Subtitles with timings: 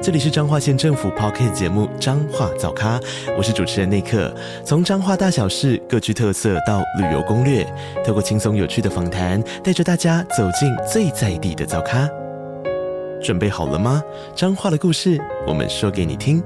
[0.00, 3.00] 这里是彰化县政府 Podcast 节目《彰化早咖》，
[3.36, 4.32] 我是主持人内克。
[4.64, 7.66] 从彰化大小事各具特色到旅游攻略，
[8.06, 12.08] 透过轻松有趣的访谈，带着大家走进最在地的早咖。
[13.20, 14.00] 准备好了吗？
[14.36, 16.40] 彰化的故事，我们说给你听。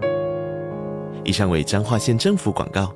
[1.22, 2.90] 以上为彰化县政府广告。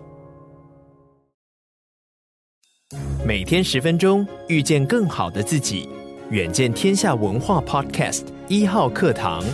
[3.26, 5.86] 每天十分钟，遇见更好的自己。
[6.30, 9.44] 远见天下文化 Podcast 一号课堂。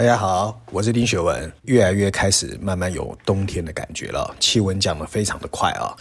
[0.00, 1.52] 大家好，我是丁学文。
[1.64, 5.94] 越来越开始慢慢有冬天的感觉了，气温降得非常的快啊。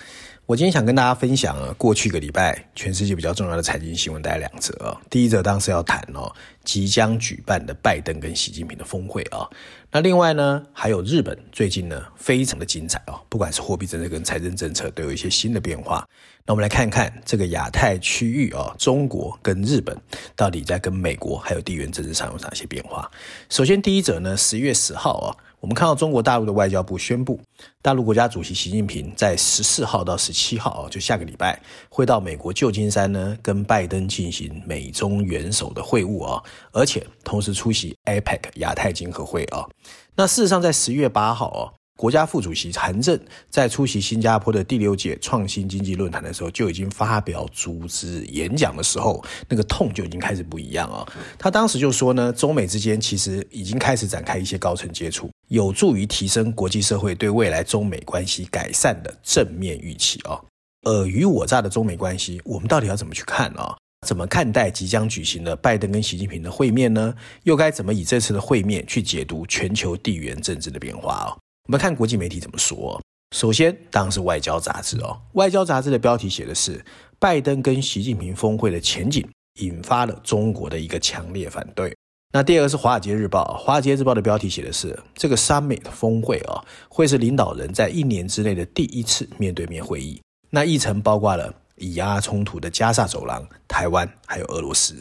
[0.50, 5.00] 我今天想跟大家分享啊，过去一个礼拜全世界比较重要的财经新闻，大概两则啊。
[5.08, 9.48] 第一则当时要谈哦，即将举办的拜登跟习近平的峰会啊。
[9.92, 16.04] 那另外呢，还有日本最近呢非常的精彩哦，不管是货币政策跟财政政策都有一些新的变化。
[16.48, 19.96] 那我们来看看这个亚太区域啊，中国跟日本
[20.36, 23.08] 到底在跟美国还有地缘政治上有哪些变化？
[23.50, 25.30] 首先第一则呢，十一月十号啊，
[25.60, 27.40] 我们看到中国大陆的外交部宣布，
[27.82, 39.68] 大陆国家主席习近平在十四号到十七号啊，就下个礼拜会到美国旧金山呢，跟拜登进行美中元首的会晤啊，而且同时出席 APEC 亚太经合会啊。
[40.16, 41.79] 那事实上在十月八号啊。
[42.00, 43.20] 国家副主席韩正
[43.50, 51.06] 在出席新加坡的第六届创新经济论坛的时候，就已经发表组织演讲的时候，那个痛就已经开始不一样啊。
[51.38, 60.40] 他当时就说呢，中美之间其实已经开始展开一些高层接触，有助于提升国际社会对未来中美关系改善的正面预期啊。
[60.84, 63.76] 尔虞我诈的中美关系，我们到底要怎么去看啊？
[64.08, 67.14] 怎么看待即将举行的拜登跟习近平的会面呢？
[67.44, 71.36] 又该怎么以这次的会面去解读全球地缘政治的变化啊？
[71.70, 73.00] 我们看国际媒体怎么说。
[73.36, 75.22] 首先，当然是外交杂志哦。
[75.34, 76.84] 外交杂志的标题写的是
[77.20, 79.24] 拜登跟习近平峰会的前景，
[79.60, 81.96] 引发了中国的一个强烈反对。
[82.34, 90.20] 那第二个是《华尔街日报》，《华尔街日报》的标题写的是这个 Summit 峰会啊，会是领导人在一年之内的第一次面对面会议。
[90.50, 94.96] 那议程包括了以阿冲突的加萨走廊、台湾还有俄罗斯。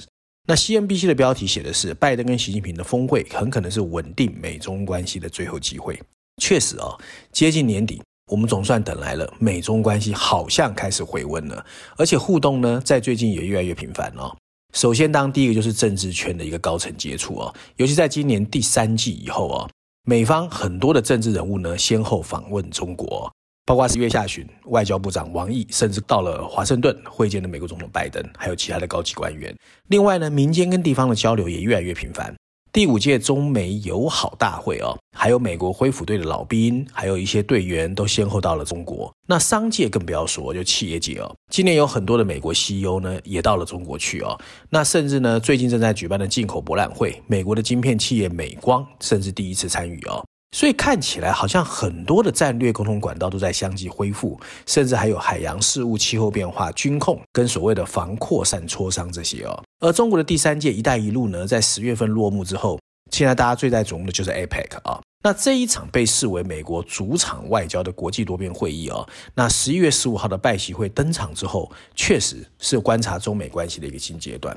[0.46, 5.98] 那 CNBC 的标题写的是拜登跟习近平的峰会，很可能是稳定美中关系的最后机会。
[6.38, 6.96] 确实啊，
[7.32, 8.00] 接近年底，
[8.30, 11.64] 我们总算等来了，美中关系好像开始回温了，
[11.96, 14.36] 而且互动呢，在最近也越来越频繁了。
[14.74, 19.68] 首先，当第一个就是政治圈的一个高层接触啊，尤其在今年第三季以后啊，
[20.04, 23.32] 美方很多的政治人物呢，先后访问中国，
[23.64, 29.56] 包括十月下旬，外交部长王毅甚至到了华盛顿会见了美国总统拜登，还有其他的高级官员。
[29.88, 32.34] 另外呢，民间跟地方的交流也越来越频繁。
[32.70, 39.10] 第五届中美友好大会哦，还有美国恢复队的老兵，还有一些队员都先后到了中国。
[39.26, 44.38] 那商界更不要说，就企业界哦，今年有很多的美国 CEO 呢也到了中国去哦。
[44.68, 50.22] 那甚至呢，最近正在举办的进口博览会，美国的晶片企业美光甚至第一次参与哦。
[50.52, 59.62] 所以看起来好像很多的战略沟通管道都在相继恢复，甚至还有海洋事务、气候变化、军控跟所谓的防扩散磋商这些哦。
[59.80, 62.80] 而中国的第三届“一带一路”呢，在十月份落幕之后，
[63.12, 65.00] 现在大家最在瞩目的就是 APEC 啊。
[65.22, 74.56] 那这一场被视为美国主场外交的国际多边会议哦，那十一月十五号的拜习会登场之后，确实是观察中美关系的一个新阶段。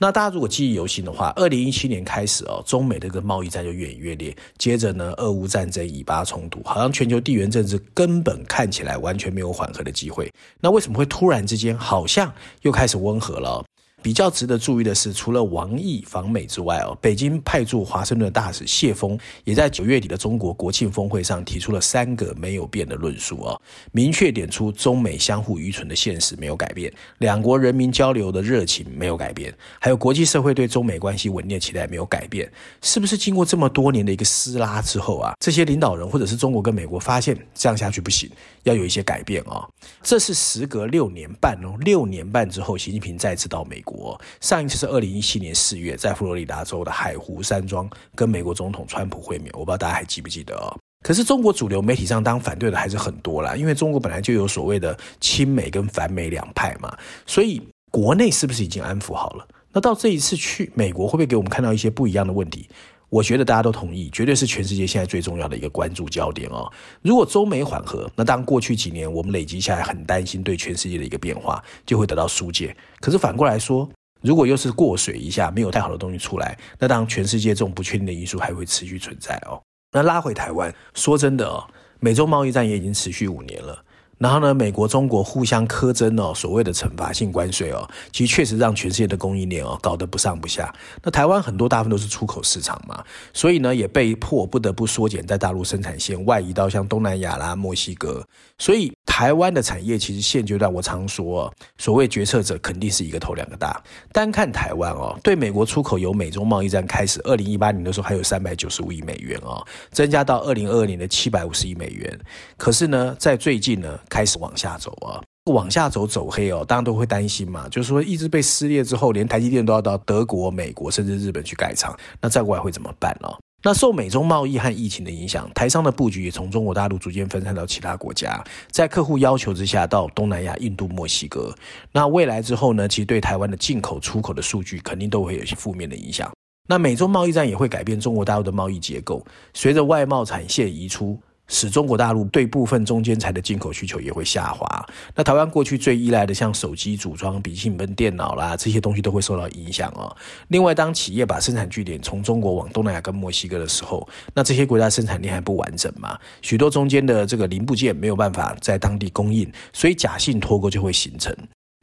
[0.00, 4.34] 那大家如果记忆犹新的话，二零一七年开始哦，中美的这个贸易战就越演越烈。
[4.56, 10.32] 接着呢，俄乌战争、以巴冲突，好像全球地缘政治根本看起来完全没有缓和的机会。
[10.60, 12.32] 那为什么会突然之间好像
[12.62, 13.64] 又开始温和了？
[14.00, 23.60] 比较值得注意的是，除了王毅访美之外哦，北京派驻华盛顿大使谢锋也在九月底的中国国庆峰会上提出了三个没有变的论述哦，
[23.92, 32.48] 明确点出中美相互依存的现实没有改变，两国人民交流的热情没有改变，还有国际社会对中美关系稳定的期待没有改变。
[32.80, 38.30] 是不是经过这么多年的一个撕拉之后啊，这些领导人或者是中国跟美国发现这样下去不行，
[38.62, 39.68] 要有一些改变哦？
[40.02, 43.87] 这是时隔六年半哦，六年半之后，习近平再次到美国。
[43.88, 50.76] 国上一次是二零一七年四月，在佛罗里达州的海湖山庄跟美国总统川普会面，我不知道大家还记不记得哦。
[51.02, 56.94] 可是中国主流媒体上当反对的还是很多啦，因为中国本来就有所谓的亲美跟反美两派嘛，
[57.24, 59.48] 所以国内是不是已经安抚好了？
[59.72, 62.68] 那到这一次去美国，会不会给我们看到一些不一样的问题？
[63.10, 66.70] 我觉得大家都同意，绝对是全世界现在最重要的一个关注焦点哦。
[67.00, 72.76] 如果中美缓和，那当过去几年我们累积下来很担心对全世界的一个变化就会得到疏解。
[73.00, 73.88] 可是反过来说，
[74.20, 79.58] 如果又是过水一下，没有太好的东西出来，那当全世界这种不确定的因素还会持续存在哦。
[79.92, 81.64] 那拉回台湾，说真的哦，
[82.00, 83.82] 美中贸易战也已经持续五年了。
[84.18, 90.74] 然后呢，美国、中国互相苛征哦，所谓的惩罚性关税哦，其实确实让全世界的供应链哦搞得不上不下。
[91.02, 98.26] 那台湾很多大部分都是出口市场嘛，所以呢也被迫不得不缩减在大陆生产线，外移到像东南亚啦、墨西哥。
[98.58, 103.82] 所以台湾的产业其实现阶段我常说，所谓决策者肯定是一个头两个大。
[104.12, 112.18] 单看台湾哦，对美国出口由美中贸易战开始，二零一八年的时候还有三百九十五亿美元哦，增加到二零二二年的七百五十亿美元。
[112.56, 113.98] 可是呢，在最近呢。
[114.08, 115.20] 开始往下走啊，
[115.52, 117.68] 往下走走黑哦，大家都会担心嘛。
[117.68, 123.28] 就是说，一直被撕裂之后，连台积电都要到德国、美国甚至日本去盖厂，那再过来会怎么办呢？
[123.64, 131.52] 那受美中贸易和疫情的影响，台商的布局也从中国大陆逐渐分散到其他国家，在客户要求之下，到东南亚、印度、墨西哥。
[131.90, 136.30] 那未来之后呢，其实对台湾的进口、出口的数据，肯定都会有些负面的影响。
[136.68, 141.18] 那美中贸易战也会改变中国大陆的贸易结构，随着外贸产线移出。
[141.48, 144.86] 使中国大陆对部分中间材的进口需求也会下滑。
[145.14, 150.14] 那台湾过去最依赖的像手机组装、笔记本电脑啦，这些东西都会受到影响哦。
[150.48, 161.34] 另外，当企业把生产据点从中国往东南亚跟墨西哥的时候，那这些国家生产链还不完整嘛，许多中间的这个零部件没有办法在当地供应，所以假性脱钩就会形成。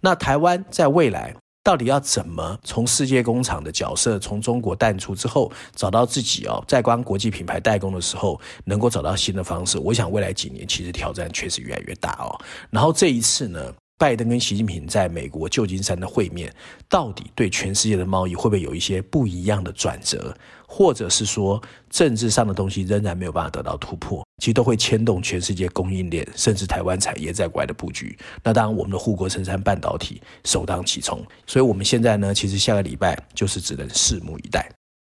[0.02, 1.34] 那台湾在未来，
[1.66, 9.80] 到底要怎么从世界工厂的角色从中国淡出之后，找到自己哦，在帮国际品牌代工的时候，能够找到新的方式？
[9.80, 12.40] 我想未来几年其实挑战确实越来越大哦。
[12.70, 16.54] 然后这一次呢，拜登跟习近平在美国旧金山的会面，
[16.90, 20.36] 到底对全世界的贸易会不会有一些不一样的转折？
[20.68, 28.18] 或者是说政治上的东西仍然没有办法得到突破，其实都会牵动全世界供应链，甚至台湾产业在国外的布局。
[28.44, 31.24] 那当然，我们的护国神山半导体首当其冲。
[31.48, 34.70] 所以，我们现在呢，其实下个礼拜就是只能拭目以待。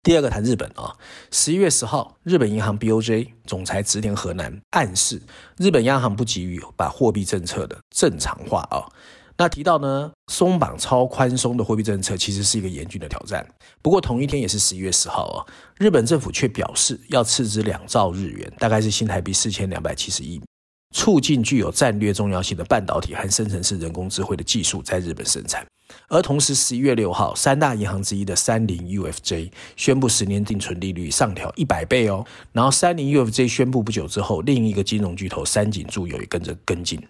[0.06, 0.96] 第二个谈日本啊，
[1.32, 5.20] 十一月十号，日本银行 BOJ 总裁植田和男暗示，
[5.58, 8.86] 日本央行不急于把货币政策的正常化啊。
[9.36, 13.44] 那提到呢，松绑超宽松的货币政策其实是一个严峻的挑战。
[13.82, 15.42] 不过同一天也是十一月十号啊，
[15.80, 20.40] 日本政府却表示要斥资两兆日元，大概是新台币四千两百七十亿，
[20.96, 25.66] 促进具有战略重要性的半导体和生成式人工智慧的技术在日本生产。
[26.08, 32.26] 而同时，十一月六号，三大银行之一的三菱 UFJ 宣布十年定存利率上调一百倍哦。
[32.52, 37.02] 然后三菱 UFJ 宣布不久之后，另一个金融巨头三井住友也跟着跟进。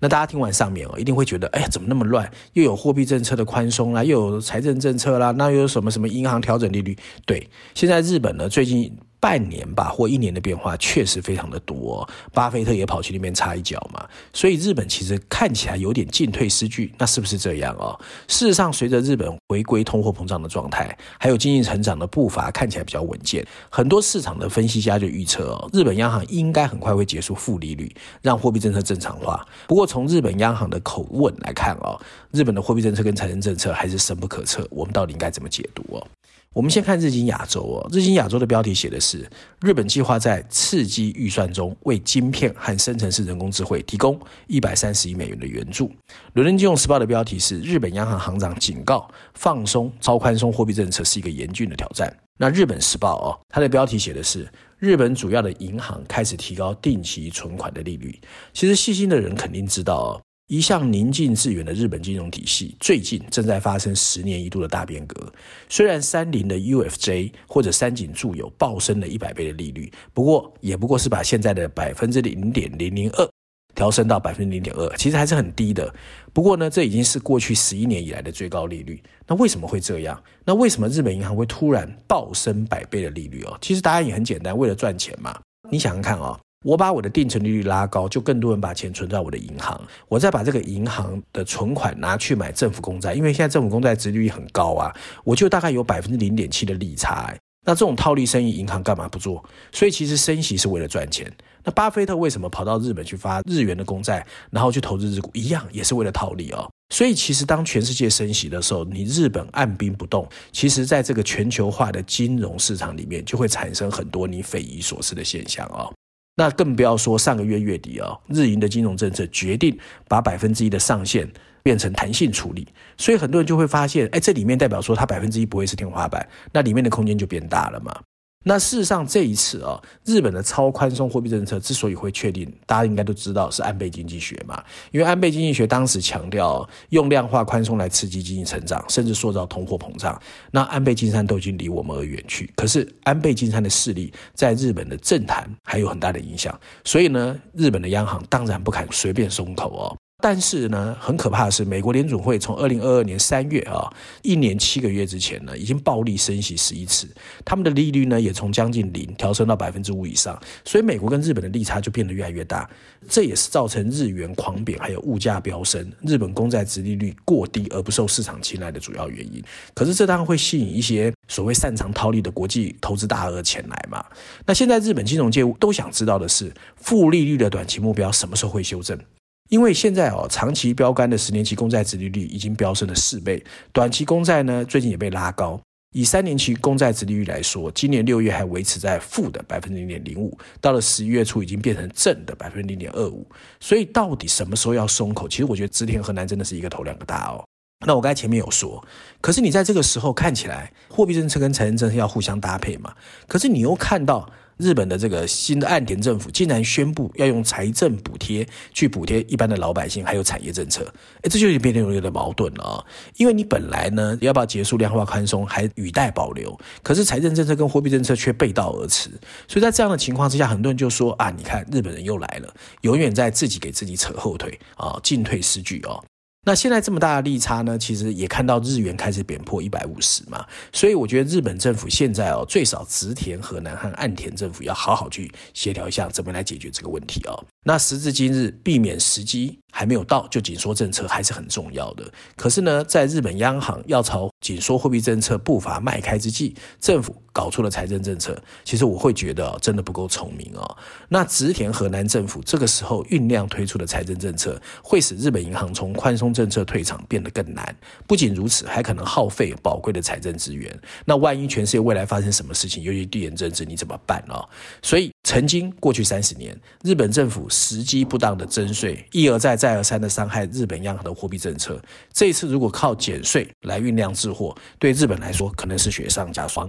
[0.00, 2.30] 那大家听完上面哦，一定会觉得，哎呀，怎么那么乱？
[2.52, 6.96] 又有货币政策的宽松啦，又有财政政策啦，那又有什么什么银行调整利率？
[7.24, 8.96] 对，现在日本呢，最近。
[9.26, 12.08] 半年吧，或一年的变化确实非常的多。
[12.32, 17.98] 巴菲特也跑去那边插一脚嘛，所以日本其实看起来有点进退失据，那是不是这样哦？
[18.28, 27.92] 事实上，随着日本回归通货膨胀的状态，还有经济成长的步伐看起来比较稳健，很多市场的分析家就预测哦，日本央行应该很快会结束负利率，
[28.22, 29.44] 让货币政策正常化。
[29.66, 32.00] 不过从日本央行的口吻来看哦，
[32.30, 36.06] 日本的货币政策跟财政政策还是深不可测，我们到底应该怎么解读哦？
[36.56, 39.30] 我们先看日经亚洲哦，日经亚洲的标题写的是
[39.60, 45.92] 日本计划在刺激预算中为晶片和生成式人工智慧提供一百三十亿美元的援助。
[46.32, 52.10] 伦敦金融时报的标题是日本央行行长警告放松超宽松货币政策是一个严峻的挑战。
[52.38, 58.18] 那日本时报哦，它的标题写的是日本主要的银行开始提高定期存款的利率。
[58.54, 60.22] 其实细心的人肯定知道哦。
[60.48, 65.32] 一向宁静致远的日本金融体系，最近正在发生十年一度的大变革。
[65.68, 73.28] 虽然三菱的 UFJ 或者三井住友暴升了一百倍的利率，不过也不过是把现在的百分之零点零零二
[73.74, 75.92] 调升到百分之零点二，其实还是很低的。
[76.32, 79.02] 不过呢，这已经是过去十一年以来的最高利率。
[79.26, 80.22] 那为什么会这样？
[80.44, 83.58] 那为什么日本银行会突然暴升百倍的利率哦？
[83.60, 85.40] 其实答案也很简单，为了赚钱嘛。
[85.72, 86.40] 你想想看啊、哦。
[86.66, 94.92] 我把我的定存利率拉高，就更多人把钱存在我的银行，我再把这个银行的存款拿去买政府公债，因为现在政府公债殖利率很高啊，
[95.22, 97.32] 我就大概有百分之零点七的利差。
[97.64, 99.44] 那这种套利生意，银行干嘛不做？
[99.70, 101.32] 所以其实升息是为了赚钱。
[101.62, 106.68] 那巴菲特为什么跑到日本去发日元的公债，然后去投资日股，一样也是为了套利哦。
[106.92, 115.92] 所以其实当全世界升息的时候，你日本按兵不动，其实在这个全球化的金融市场里面，就会产生很多你匪夷所思的现象哦。
[116.36, 119.76] 那更不要说上个月月底啊、哦，日银的金融政策决定
[120.06, 121.26] 把百分之一的上限
[121.62, 127.98] 变成弹性处理，所以很多人就会发现，哎，这里面代表说它百分之一不会是天花板，那里面的空间就变大了嘛。
[128.48, 134.62] 那事实上这一次啊，日本的超宽松货币政策之所以会确定，大家应该都知道是安倍经济学嘛，
[134.92, 140.16] 因为安倍经济学当时强调用量化宽松来刺激经济成长，甚至塑造通货膨胀。
[140.52, 149.96] 那安倍晋三都已经离我们而远去，可是安倍晋三的势力在日本的政坛还有很大的影响，所以呢，日本的央行当然不敢随便松口哦。
[150.22, 153.88] 但是呢，很可怕的是，美国联准会从二零二二年三月啊，
[154.22, 157.06] 一年七个月之前呢，已经暴力升息十一次，
[157.44, 162.68] 他们的利率呢也从将近零调升到百分之五以上，所以美国跟日本的利差就变得越来越大，
[163.08, 169.40] 这也是造成日元狂贬，还有物价飙升，日本公债殖利率过低而不受市场青睐的主要原因。
[169.74, 174.04] 可是这当然会吸引一些所谓擅长套利的国际投资大鳄前来嘛。
[174.44, 178.98] 那现在日本金融界都想知道的是，负利率的短期目标什么时候会修正？
[179.48, 185.60] 因为现在哦，长期标杆的十年期公债殖利率已经飙升了四倍，短期公债呢最近也被拉高。
[185.94, 193.26] 以三年期公债殖利率来说，今年六月还维持在负的百分之零点零五，到了十一月初已经变成正的百分之零点二五。
[193.60, 195.26] 所以到底什么时候要松口？
[195.28, 197.42] 其实我觉得植田和南真的是一个头两个大哦。
[197.86, 198.84] 那我刚才前面有说，
[199.20, 202.92] 可是你在这个时候看起来货币政策跟财政政策要互相搭配嘛？
[203.28, 204.28] 可是你又看到。
[204.58, 210.82] 日本的这个新的岸田政府竟然宣布要用财政补贴去补贴一般的老百姓，还有产业政策，
[211.22, 212.84] 诶，这就有点变得有点矛盾了啊！
[213.16, 219.10] 因为你本来呢要不要结束量化宽松还语带保留，可是财政政策跟货币政策却背道而驰，
[219.46, 226.00] 所以在这样的情况之下，很多人就说啊，你看日本人又来了，永远在自己给自己扯后腿啊，进退失据啊。
[226.46, 237.44] 那现在这么大的利差呢，其实也看到日元开始贬破一百五十嘛，所以我觉得日本政府现在哦，最少植田和南和岸田政府要好好去协调一下，怎么来解决这个问题哦。
[237.64, 242.04] 那时至今日，避免时机还没有到就紧缩政策还是很重要的。
[242.36, 250.76] 可是呢，在日本央行要朝紧缩货币政策步伐迈开之际，政府搞出了财政政策，其实我会觉得真的不够聪明哦。
[251.08, 257.74] 那植田河南政府这个时候酝酿推出的财政政策，会使日本银行从宽松政策退场变得更难。
[258.06, 260.72] 不仅如此，还可能耗费宝贵的财政资源。
[261.04, 264.48] 那万一全世界未来发生什么事情，尤其地缘政治，你怎么办哦？
[264.80, 265.10] 所以。
[265.26, 271.82] 曾经过去三十年，日本政府时机不当的征税，一而再、再而三的伤害日本央行的货币政策。
[272.12, 276.68] 这一次如果靠减税来酝酿滞货，对日本来说可能是雪上加霜。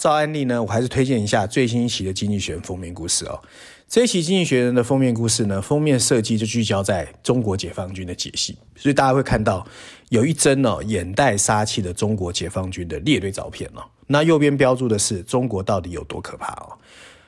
[0.00, 3.40] 照案例呢，我还是推荐一下最新一期的《经济学人》封面故事哦。
[3.88, 9.66] 这一期《经济学人》的封面故事呢，封面设计就聚焦在中国解放军的解析，所以大家会看到
[10.10, 13.82] 有一帧哦眼带杀气的中国解放军的列队照片哦。
[14.08, 16.76] 那右边标注的是中国到底有多可怕哦。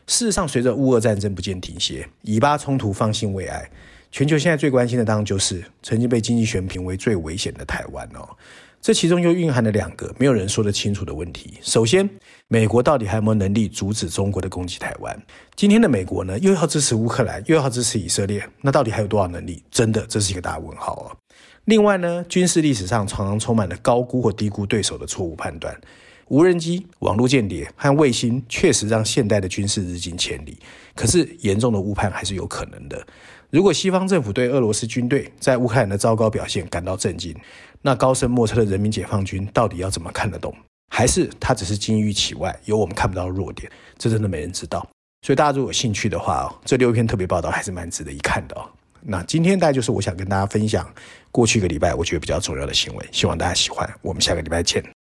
[0.06, 3.70] 事实上，随着乌俄战争不见停歇，以巴冲突方兴未艾，
[4.12, 8.28] 全球现在最关心的当然就是曾经被经济学人评为最危险的台湾哦。
[8.80, 11.58] 这其中又蕴含了两个没有人说得清楚的问题。
[11.62, 12.08] 首先，
[12.46, 15.20] 美国到底还有没有能力阻止中国的攻击台湾？
[15.56, 19.62] 今天的美国呢，又要支持乌克兰，又要支持以色列，那到底还有多少能力？
[19.70, 21.16] 真的，这是一个大问号哦。
[21.64, 25.78] 另外呢，军事历史上常常充满了高估或低估对手的错误判断。
[26.28, 30.58] 无人机、网络间谍和卫星确实让现代的军事日进千里，
[30.94, 33.06] 可是严重的误判还是有可能的。
[33.50, 37.34] 如果西方政府对俄罗斯军队在乌克兰的糟糕表现感到震惊，
[37.80, 40.54] 那高深莫测的人民解放军到底要怎么看得懂？
[40.94, 43.70] 还是他只是金玉其外，有我们看不到的弱点？
[43.96, 44.86] 这真的没人知道。
[45.26, 48.68] 所以大家如果有兴趣的话，这六篇特别报道还是蛮值得一看的哦。
[49.00, 50.86] 那今天大概就是我想跟大家分享
[51.30, 53.88] 过去一个礼拜我觉得比较重要的新闻，希望大家喜欢。
[54.02, 54.97] 我们下个礼拜见。